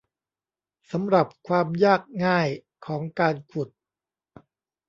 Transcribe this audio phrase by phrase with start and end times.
[0.91, 2.47] สำหรับความยากง่าย
[2.85, 3.69] ของการขุด